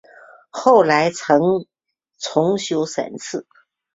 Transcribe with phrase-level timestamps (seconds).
[0.49, 1.39] 后来曾
[2.17, 3.45] 重修三次。